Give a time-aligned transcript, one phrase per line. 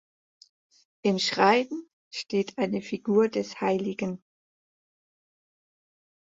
[1.03, 1.67] Im Schrein
[2.09, 4.17] steht eine Figur des hl.